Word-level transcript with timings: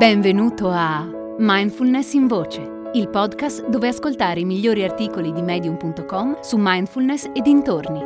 Benvenuto 0.00 0.70
a 0.70 1.06
Mindfulness 1.36 2.14
in 2.14 2.26
Voce, 2.26 2.90
il 2.94 3.10
podcast 3.10 3.68
dove 3.68 3.88
ascoltare 3.88 4.40
i 4.40 4.46
migliori 4.46 4.82
articoli 4.82 5.30
di 5.30 5.42
medium.com 5.42 6.40
su 6.40 6.56
mindfulness 6.58 7.24
e 7.34 7.42
dintorni. 7.42 8.00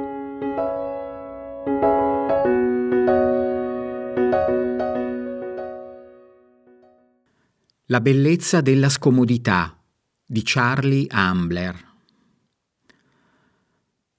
La 7.84 8.00
bellezza 8.00 8.61
della 8.61 8.88
scomodità 8.88 9.80
di 10.26 10.40
Charlie 10.42 11.06
Ambler. 11.08 11.76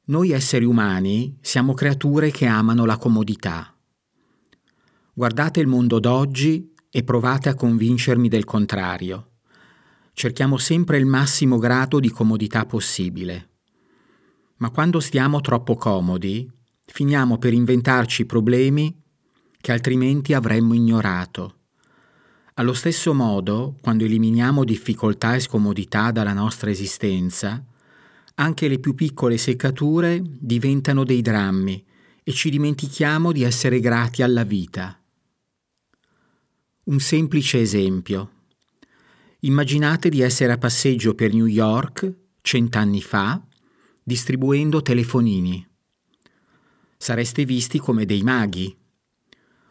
Noi 0.06 0.32
esseri 0.32 0.64
umani 0.64 1.38
siamo 1.42 1.74
creature 1.74 2.32
che 2.32 2.46
amano 2.46 2.86
la 2.86 2.96
comodità. 2.96 3.76
Guardate 5.12 5.60
il 5.60 5.68
mondo 5.68 6.00
d'oggi 6.00 6.72
e 6.96 7.04
provate 7.04 7.50
a 7.50 7.56
convincermi 7.56 8.30
del 8.30 8.46
contrario. 8.46 9.32
Cerchiamo 10.14 10.58
sempre 10.58 10.98
il 10.98 11.06
massimo 11.06 11.58
grado 11.58 12.00
di 12.00 12.10
comodità 12.10 12.66
possibile. 12.66 13.50
Ma 14.60 14.70
quando 14.70 15.02
stiamo 15.02 15.42
troppo 15.42 15.76
comodi, 15.76 16.50
finiamo 16.86 17.38
per 17.38 17.52
inventarci 17.52 18.26
problemi 18.26 18.98
che 19.60 19.74
altrimenti 19.74 20.34
avremmo 20.34 20.74
ignorato. 20.74 21.56
Allo 22.54 22.72
stesso 22.72 23.14
modo, 23.14 23.76
quando 23.82 24.06
eliminiamo 24.06 24.64
difficoltà 24.64 25.36
e 25.36 25.42
scomodità 25.42 26.12
dalla 26.12 26.32
nostra 26.32 26.70
esistenza, 26.70 27.62
anche 28.36 28.70
le 28.70 28.80
più 28.80 28.96
piccole 28.96 29.38
seccature 29.38 30.22
diventano 30.24 31.04
dei 31.04 31.22
drammi 31.22 31.86
e 32.24 32.32
ci 32.32 32.50
dimentichiamo 32.50 33.34
di 33.34 33.44
essere 33.44 33.82
grati 33.82 34.22
alla 34.22 34.46
vita. 34.46 34.98
Un 36.88 37.00
semplice 37.00 37.60
esempio. 37.60 38.32
Immaginate 39.40 40.08
di 40.08 40.22
essere 40.22 40.52
a 40.52 40.60
passeggio 40.60 41.16
per 41.16 41.34
New 41.34 41.48
York 41.48 42.14
cent'anni 42.42 43.02
fa, 43.02 43.44
distribuendo 44.04 44.84
telefonini. 44.84 45.68
Sareste 46.96 47.44
visti 47.44 47.80
come 47.80 48.06
dei 48.06 48.22
maghi. 48.22 48.78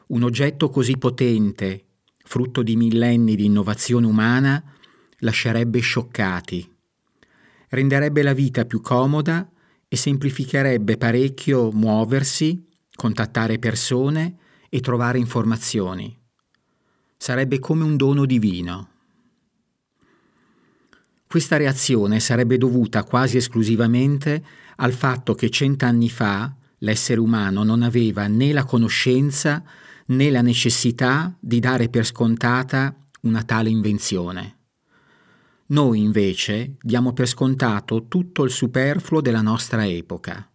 Un 0.09 0.25
oggetto 0.25 0.71
così 0.71 0.99
potente, 0.99 1.85
frutto 2.25 2.65
di 2.65 2.75
millenni 2.75 3.37
di 3.37 3.45
innovazione 3.45 4.07
umana, 4.07 4.61
lascerebbe 5.19 5.79
scioccati. 5.79 6.69
Renderebbe 7.69 8.23
la 8.23 8.33
vita 8.33 8.65
più 8.65 8.81
comoda 8.81 9.49
e 9.87 9.97
semplificherebbe 9.97 10.97
parecchio 10.97 11.71
muoversi, 11.71 12.67
contattare 12.93 13.61
persone 13.61 14.37
e 14.69 14.81
trovare 14.81 15.19
informazioni 15.19 16.23
sarebbe 17.25 17.59
come 17.59 17.85
un 17.85 17.97
dono 17.97 18.27
divino. 18.27 18.89
Questa 21.27 21.57
reazione 21.57 22.21
sarebbe 22.21 22.59
dovuta 22.59 23.03
quasi 23.03 23.39
esclusivamente 23.39 24.45
al 24.77 24.93
fatto 24.93 25.35
che 25.35 25.49
cent'anni 25.49 26.11
fa 26.11 26.55
l'essere 26.81 27.21
umano 27.21 27.65
non 27.65 27.81
aveva 27.81 28.27
né 28.27 28.53
la 28.53 28.65
conoscenza 28.65 29.65
né 30.09 30.31
la 30.31 30.43
necessità 30.43 31.35
di 31.41 31.61
dare 31.61 31.89
per 31.89 32.05
scontata 32.05 32.95
una 33.23 33.43
tale 33.43 33.71
invenzione. 33.71 34.59
Noi 35.69 36.01
invece 36.01 36.77
diamo 36.79 37.15
per 37.15 37.27
scontato 37.27 38.07
tutto 38.07 38.45
il 38.45 38.51
superfluo 38.51 39.23
della 39.23 39.41
nostra 39.41 39.87
epoca. 39.87 40.47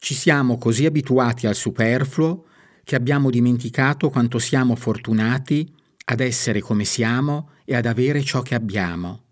Ci 0.00 0.14
siamo 0.14 0.58
così 0.58 0.84
abituati 0.84 1.46
al 1.46 1.54
superfluo 1.54 2.46
che 2.88 2.96
abbiamo 2.96 3.28
dimenticato 3.28 4.08
quanto 4.08 4.38
siamo 4.38 4.74
fortunati 4.74 5.70
ad 6.06 6.20
essere 6.20 6.60
come 6.60 6.86
siamo 6.86 7.50
e 7.66 7.74
ad 7.74 7.84
avere 7.84 8.22
ciò 8.22 8.40
che 8.40 8.54
abbiamo. 8.54 9.24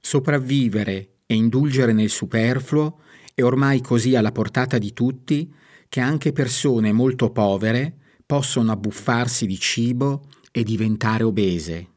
Sopravvivere 0.00 1.16
e 1.26 1.34
indulgere 1.34 1.92
nel 1.92 2.08
superfluo 2.08 3.00
è 3.34 3.42
ormai 3.42 3.82
così 3.82 4.16
alla 4.16 4.32
portata 4.32 4.78
di 4.78 4.94
tutti 4.94 5.52
che 5.90 6.00
anche 6.00 6.32
persone 6.32 6.90
molto 6.90 7.32
povere 7.32 7.98
possono 8.24 8.72
abbuffarsi 8.72 9.44
di 9.44 9.58
cibo 9.58 10.28
e 10.50 10.62
diventare 10.62 11.22
obese. 11.22 11.88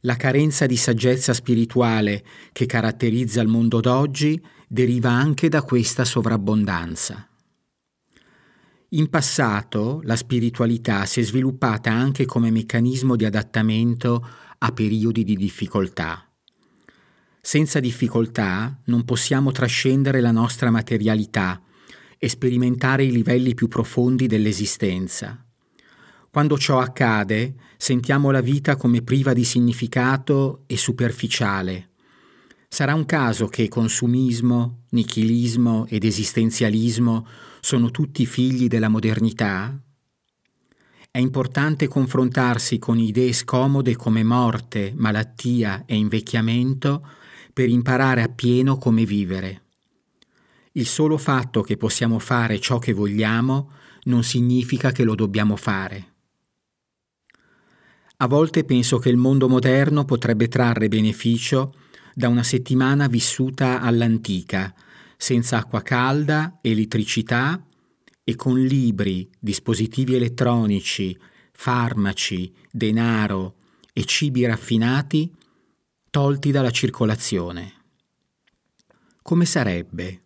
La 0.00 0.16
carenza 0.16 0.66
di 0.66 0.76
saggezza 0.76 1.32
spirituale 1.32 2.24
che 2.50 2.66
caratterizza 2.66 3.40
il 3.42 3.46
mondo 3.46 3.78
d'oggi 3.78 4.44
deriva 4.66 5.10
anche 5.10 5.48
da 5.48 5.62
questa 5.62 6.04
sovrabbondanza. 6.04 7.28
In 8.94 9.08
passato 9.08 10.02
la 10.04 10.16
spiritualità 10.16 11.06
si 11.06 11.20
è 11.20 11.22
sviluppata 11.22 11.90
anche 11.90 12.26
come 12.26 12.50
meccanismo 12.50 13.16
di 13.16 13.24
adattamento 13.24 14.26
a 14.58 14.70
periodi 14.72 15.24
di 15.24 15.34
difficoltà. 15.34 16.30
Senza 17.40 17.80
difficoltà 17.80 18.82
non 18.84 19.06
possiamo 19.06 19.50
trascendere 19.50 20.20
la 20.20 20.30
nostra 20.30 20.70
materialità 20.70 21.62
e 22.18 22.28
sperimentare 22.28 23.04
i 23.04 23.10
livelli 23.10 23.54
più 23.54 23.66
profondi 23.66 24.26
dell'esistenza. 24.26 25.42
Quando 26.30 26.58
ciò 26.58 26.78
accade, 26.78 27.54
sentiamo 27.78 28.30
la 28.30 28.42
vita 28.42 28.76
come 28.76 29.00
priva 29.00 29.32
di 29.32 29.44
significato 29.44 30.64
e 30.66 30.76
superficiale. 30.76 31.91
Sarà 32.72 32.94
un 32.94 33.04
caso 33.04 33.48
che 33.48 33.68
consumismo, 33.68 34.84
nichilismo 34.92 35.84
ed 35.90 36.04
esistenzialismo 36.04 37.26
sono 37.60 37.90
tutti 37.90 38.24
figli 38.24 38.66
della 38.66 38.88
modernità? 38.88 39.78
È 41.10 41.18
importante 41.18 41.86
confrontarsi 41.86 42.78
con 42.78 42.98
idee 42.98 43.34
scomode 43.34 43.94
come 43.94 44.22
morte, 44.22 44.94
malattia 44.96 45.82
e 45.84 45.96
invecchiamento 45.96 47.06
per 47.52 47.68
imparare 47.68 48.22
appieno 48.22 48.78
come 48.78 49.04
vivere. 49.04 49.64
Il 50.72 50.86
solo 50.86 51.18
fatto 51.18 51.60
che 51.60 51.76
possiamo 51.76 52.18
fare 52.18 52.58
ciò 52.58 52.78
che 52.78 52.94
vogliamo 52.94 53.70
non 54.04 54.24
significa 54.24 54.92
che 54.92 55.04
lo 55.04 55.14
dobbiamo 55.14 55.56
fare. 55.56 56.12
A 58.16 58.26
volte 58.26 58.64
penso 58.64 58.98
che 58.98 59.10
il 59.10 59.18
mondo 59.18 59.46
moderno 59.46 60.06
potrebbe 60.06 60.48
trarre 60.48 60.88
beneficio 60.88 61.74
da 62.14 62.28
una 62.28 62.42
settimana 62.42 63.06
vissuta 63.06 63.80
all'antica, 63.80 64.74
senza 65.16 65.58
acqua 65.58 65.82
calda, 65.82 66.58
elettricità 66.60 67.64
e 68.24 68.36
con 68.36 68.60
libri, 68.60 69.30
dispositivi 69.38 70.14
elettronici, 70.14 71.18
farmaci, 71.52 72.52
denaro 72.70 73.56
e 73.92 74.04
cibi 74.04 74.46
raffinati 74.46 75.32
tolti 76.10 76.50
dalla 76.50 76.70
circolazione. 76.70 77.72
Come 79.22 79.44
sarebbe? 79.44 80.22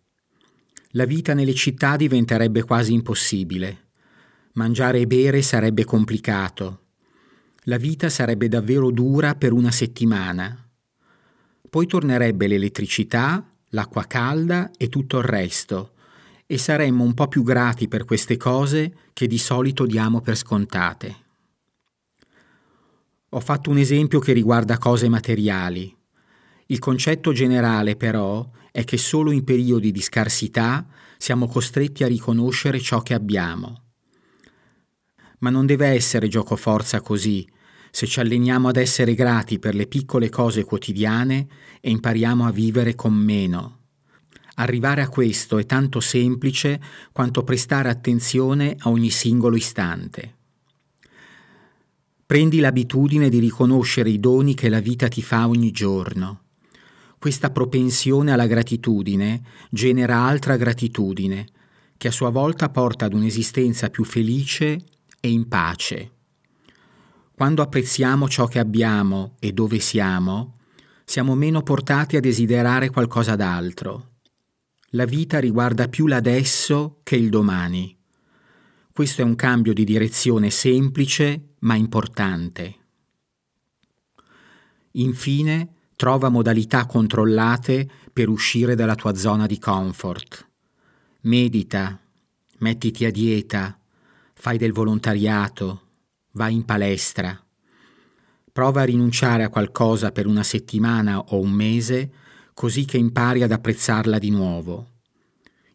La 0.91 1.05
vita 1.05 1.33
nelle 1.33 1.53
città 1.53 1.95
diventerebbe 1.95 2.63
quasi 2.63 2.93
impossibile. 2.93 3.89
Mangiare 4.53 4.99
e 5.01 5.07
bere 5.07 5.41
sarebbe 5.41 5.85
complicato. 5.85 6.85
La 7.63 7.77
vita 7.77 8.09
sarebbe 8.09 8.47
davvero 8.47 8.89
dura 8.91 9.35
per 9.35 9.53
una 9.53 9.71
settimana. 9.71 10.66
Poi 11.69 11.85
tornerebbe 11.87 12.47
l'elettricità 12.47 13.45
l'acqua 13.71 14.05
calda 14.05 14.71
e 14.77 14.87
tutto 14.87 15.17
il 15.17 15.23
resto, 15.23 15.91
e 16.45 16.57
saremmo 16.57 17.03
un 17.03 17.13
po' 17.13 17.27
più 17.27 17.43
grati 17.43 17.87
per 17.87 18.05
queste 18.05 18.37
cose 18.37 18.93
che 19.13 19.27
di 19.27 19.37
solito 19.37 19.85
diamo 19.85 20.21
per 20.21 20.37
scontate. 20.37 21.25
Ho 23.29 23.39
fatto 23.41 23.69
un 23.69 23.77
esempio 23.77 24.19
che 24.19 24.31
riguarda 24.31 24.77
cose 24.77 25.09
materiali. 25.09 25.93
Il 26.67 26.79
concetto 26.79 27.33
generale 27.33 27.97
però 27.97 28.49
è 28.71 28.85
che 28.85 28.97
solo 28.97 29.31
in 29.31 29.43
periodi 29.43 29.91
di 29.91 30.01
scarsità 30.01 30.85
siamo 31.17 31.47
costretti 31.47 32.03
a 32.03 32.07
riconoscere 32.07 32.79
ciò 32.79 33.01
che 33.01 33.13
abbiamo. 33.13 33.83
Ma 35.39 35.49
non 35.49 35.65
deve 35.65 35.87
essere 35.87 36.29
gioco 36.29 36.55
forza 36.55 37.01
così, 37.01 37.45
se 37.91 38.05
ci 38.07 38.19
alleniamo 38.19 38.67
ad 38.67 38.77
essere 38.77 39.13
grati 39.13 39.59
per 39.59 39.75
le 39.75 39.87
piccole 39.87 40.29
cose 40.29 40.63
quotidiane 40.63 41.47
e 41.79 41.89
impariamo 41.89 42.45
a 42.45 42.51
vivere 42.51 42.95
con 42.95 43.13
meno. 43.13 43.75
Arrivare 44.55 45.01
a 45.01 45.09
questo 45.09 45.59
è 45.59 45.65
tanto 45.65 45.99
semplice 45.99 46.81
quanto 47.11 47.43
prestare 47.43 47.89
attenzione 47.89 48.75
a 48.79 48.89
ogni 48.89 49.11
singolo 49.11 49.55
istante. 49.55 50.35
Prendi 52.25 52.59
l'abitudine 52.59 53.29
di 53.29 53.39
riconoscere 53.39 54.09
i 54.09 54.19
doni 54.19 54.53
che 54.53 54.67
la 54.67 54.79
vita 54.79 55.07
ti 55.07 55.21
fa 55.21 55.47
ogni 55.47 55.71
giorno. 55.71 56.41
Questa 57.19 57.51
propensione 57.51 58.31
alla 58.31 58.47
gratitudine 58.47 59.41
genera 59.69 60.17
altra 60.17 60.57
gratitudine, 60.57 61.47
che 61.95 62.09
a 62.09 62.11
sua 62.11 62.29
volta 62.29 62.69
porta 62.69 63.05
ad 63.05 63.13
un'esistenza 63.13 63.89
più 63.89 64.03
felice 64.03 64.83
e 65.19 65.29
in 65.29 65.47
pace. 65.47 66.11
Quando 67.37 67.61
apprezziamo 67.61 68.27
ciò 68.27 68.47
che 68.47 68.57
abbiamo 68.57 69.35
e 69.37 69.51
dove 69.51 69.77
siamo, 69.77 70.57
siamo 71.05 71.35
meno 71.35 71.61
portati 71.61 72.17
a 72.17 72.19
desiderare 72.19 72.89
qualcosa 72.89 73.35
d'altro. 73.35 74.13
La 74.93 75.05
vita 75.05 75.37
riguarda 75.37 75.87
più 75.87 76.07
l'adesso 76.07 76.99
che 77.03 77.15
il 77.15 77.29
domani. 77.29 77.95
Questo 78.91 79.21
è 79.21 79.23
un 79.23 79.35
cambio 79.35 79.73
di 79.73 79.83
direzione 79.83 80.49
semplice 80.49 81.49
ma 81.59 81.75
importante. 81.75 82.75
Infine, 84.93 85.73
trova 85.95 86.29
modalità 86.29 86.87
controllate 86.87 87.87
per 88.11 88.29
uscire 88.29 88.73
dalla 88.73 88.95
tua 88.95 89.13
zona 89.13 89.45
di 89.45 89.59
comfort. 89.59 90.49
Medita, 91.21 91.99
mettiti 92.57 93.05
a 93.05 93.11
dieta, 93.11 93.79
fai 94.33 94.57
del 94.57 94.73
volontariato, 94.73 95.86
vai 96.37 96.53
in 96.53 96.63
palestra. 96.63 97.37
Prova 98.53 98.81
a 98.81 98.85
rinunciare 98.85 99.43
a 99.43 99.49
qualcosa 99.49 100.11
per 100.13 100.25
una 100.25 100.43
settimana 100.43 101.19
o 101.19 101.39
un 101.39 101.51
mese, 101.51 102.11
così 102.53 102.85
che 102.85 102.97
impari 102.97 103.43
ad 103.43 103.51
apprezzarla 103.51 104.17
di 104.17 104.29
nuovo. 104.29 104.91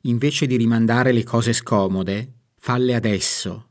Invece 0.02 0.46
di 0.46 0.56
rimandare 0.56 1.12
le 1.12 1.22
cose 1.22 1.52
scomode, 1.52 2.32
falle 2.56 2.94
adesso. 2.94 3.68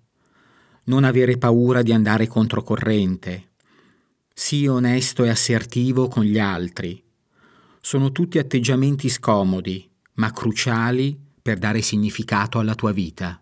Non 0.83 1.03
avere 1.03 1.37
paura 1.37 1.81
di 1.81 1.91
andare 1.91 2.27
controcorrente. 2.27 3.49
Sii 4.33 4.67
onesto 4.67 5.23
e 5.23 5.29
assertivo 5.29 6.07
con 6.07 6.23
gli 6.23 6.39
altri. 6.39 7.03
Sono 7.81 8.11
tutti 8.11 8.37
atteggiamenti 8.37 9.09
scomodi, 9.09 9.89
ma 10.13 10.31
cruciali 10.31 11.19
per 11.41 11.57
dare 11.57 11.81
significato 11.81 12.59
alla 12.59 12.75
tua 12.75 12.91
vita. 12.91 13.41